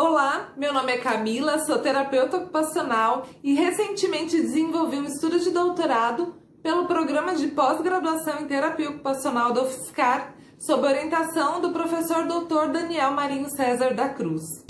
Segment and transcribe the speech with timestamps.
[0.00, 6.36] Olá, meu nome é Camila, sou terapeuta ocupacional e recentemente desenvolvi um estudo de doutorado
[6.62, 12.70] pelo programa de pós-graduação em terapia ocupacional da UFSCar, sob orientação do professor Dr.
[12.72, 14.64] Daniel Marinho César da Cruz.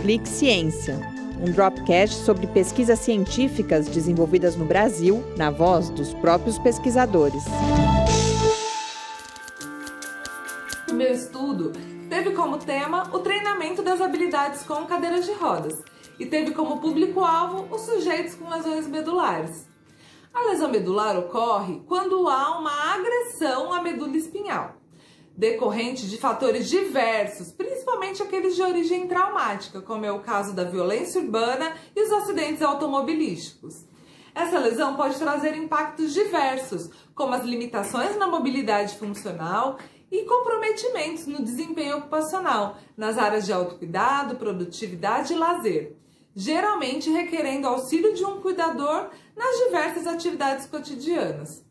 [0.00, 0.98] Clique Ciência,
[1.38, 7.44] um dropcast sobre pesquisas científicas desenvolvidas no Brasil, na voz dos próprios pesquisadores.
[10.90, 11.72] Meu estudo
[12.36, 15.82] como tema o treinamento das habilidades com cadeiras de rodas
[16.18, 19.66] e teve como público-alvo os sujeitos com lesões medulares.
[20.34, 24.76] A lesão medular ocorre quando há uma agressão à medula espinhal,
[25.34, 31.22] decorrente de fatores diversos, principalmente aqueles de origem traumática, como é o caso da violência
[31.22, 33.86] urbana e os acidentes automobilísticos.
[34.34, 39.78] Essa lesão pode trazer impactos diversos, como as limitações na mobilidade funcional
[40.10, 45.96] e comprometimentos no desempenho ocupacional, nas áreas de autocuidado, produtividade e lazer,
[46.34, 51.64] geralmente requerendo auxílio de um cuidador nas diversas atividades cotidianas.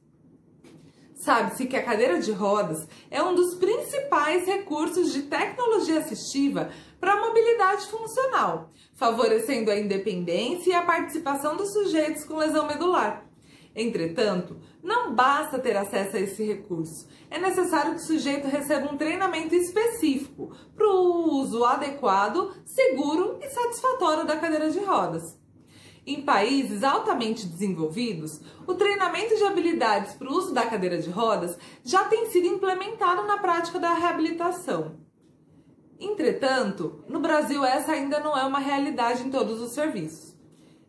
[1.16, 6.70] Sabe-se que a cadeira de rodas é um dos principais recursos de tecnologia assistiva
[7.00, 13.25] para a mobilidade funcional, favorecendo a independência e a participação dos sujeitos com lesão medular.
[13.76, 17.08] Entretanto, não basta ter acesso a esse recurso.
[17.30, 23.50] É necessário que o sujeito receba um treinamento específico para o uso adequado, seguro e
[23.50, 25.38] satisfatório da cadeira de rodas.
[26.08, 31.58] Em países altamente desenvolvidos, o treinamento de habilidades para o uso da cadeira de rodas
[31.84, 35.04] já tem sido implementado na prática da reabilitação.
[36.00, 40.25] Entretanto, no Brasil essa ainda não é uma realidade em todos os serviços.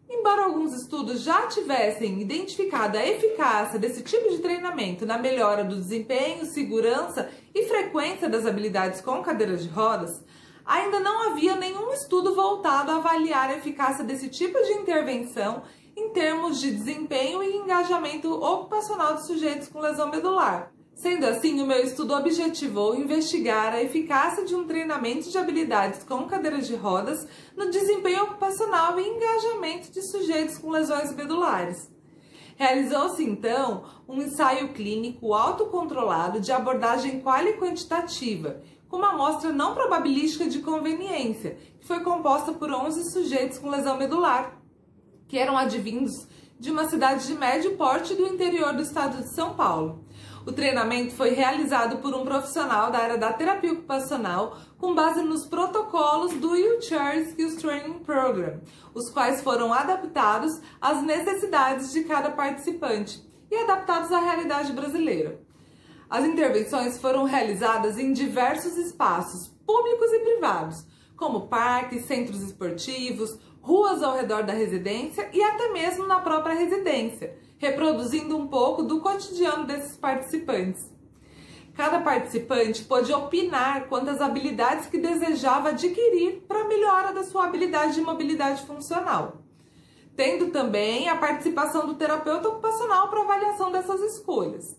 [0.09, 5.75] Embora alguns estudos já tivessem identificado a eficácia desse tipo de treinamento na melhora do
[5.75, 10.23] desempenho, segurança e frequência das habilidades com cadeiras de rodas,
[10.65, 15.63] ainda não havia nenhum estudo voltado a avaliar a eficácia desse tipo de intervenção
[15.97, 20.76] em termos de desempenho e engajamento ocupacional dos sujeitos com lesão medular.
[20.97, 26.27] Sendo assim, o meu estudo objetivou investigar a eficácia de um treinamento de habilidades com
[26.27, 31.93] cadeiras de rodas no desempenho ocupacional e engajamento de sujeitos com lesões medulares.
[32.57, 40.49] Realizou-se então um ensaio clínico autocontrolado de abordagem quali quantitativa, com uma amostra não probabilística
[40.49, 44.59] de conveniência, que foi composta por 11 sujeitos com lesão medular,
[45.29, 46.27] que eram advindos
[46.59, 50.07] de uma cidade de médio porte do interior do estado de São Paulo.
[50.47, 55.45] O treinamento foi realizado por um profissional da área da terapia ocupacional com base nos
[55.45, 58.61] protocolos do Wheelchair Skills Training Program,
[58.95, 63.21] os quais foram adaptados às necessidades de cada participante
[63.51, 65.41] e adaptados à realidade brasileira.
[66.09, 70.87] As intervenções foram realizadas em diversos espaços, públicos e privados,
[71.17, 77.37] como parques, centros esportivos, ruas ao redor da residência e até mesmo na própria residência
[77.59, 80.95] reproduzindo um pouco do cotidiano desses participantes.
[81.75, 87.95] Cada participante pôde opinar quanto às habilidades que desejava adquirir para melhora da sua habilidade
[87.95, 89.43] de mobilidade funcional,
[90.17, 94.77] tendo também a participação do terapeuta ocupacional para avaliação dessas escolhas.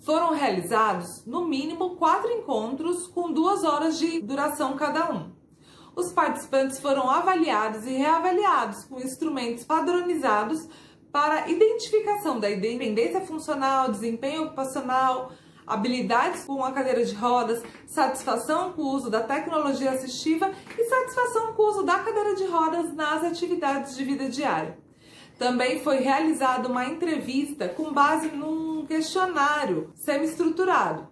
[0.00, 5.32] Foram realizados, no mínimo, quatro encontros com duas horas de duração cada um.
[5.94, 10.68] Os participantes foram avaliados e reavaliados com instrumentos padronizados
[11.12, 15.32] para identificação da independência funcional, desempenho ocupacional,
[15.66, 21.54] habilidades com a cadeira de rodas, satisfação com o uso da tecnologia assistiva e satisfação
[21.54, 24.78] com o uso da cadeira de rodas nas atividades de vida diária.
[25.38, 31.08] Também foi realizada uma entrevista com base num questionário semi-estruturado.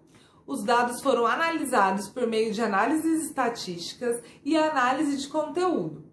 [0.47, 6.05] Os dados foram analisados por meio de análises estatísticas e análise de conteúdo.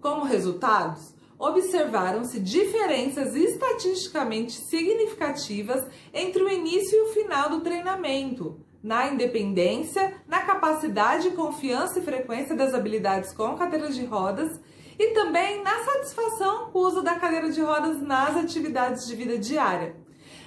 [0.00, 9.08] Como resultados, observaram-se diferenças estatisticamente significativas entre o início e o final do treinamento, na
[9.08, 14.60] independência, na capacidade, confiança e frequência das habilidades com cadeiras de rodas
[14.98, 19.38] e também na satisfação com o uso da cadeira de rodas nas atividades de vida
[19.38, 19.94] diária.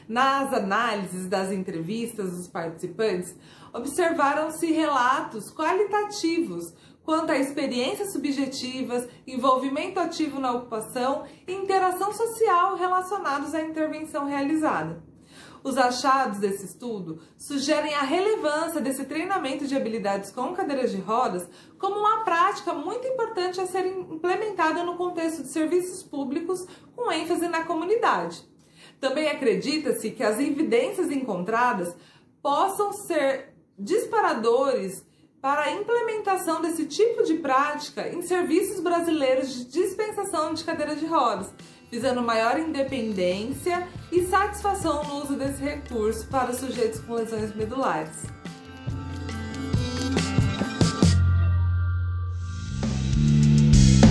[0.08, 3.34] Nas análises das entrevistas dos participantes,
[3.74, 6.74] observaram-se relatos qualitativos
[7.12, 15.04] quanto a experiências subjetivas, envolvimento ativo na ocupação e interação social relacionados à intervenção realizada.
[15.62, 21.50] Os achados desse estudo sugerem a relevância desse treinamento de habilidades com cadeiras de rodas
[21.78, 26.66] como uma prática muito importante a ser implementada no contexto de serviços públicos
[26.96, 28.42] com ênfase na comunidade.
[29.02, 31.94] Também acredita-se que as evidências encontradas
[32.42, 35.11] possam ser disparadores
[35.42, 41.06] para a implementação desse tipo de prática em serviços brasileiros de dispensação de cadeira de
[41.06, 41.48] rodas,
[41.90, 48.24] visando maior independência e satisfação no uso desse recurso para sujeitos com lesões medulares.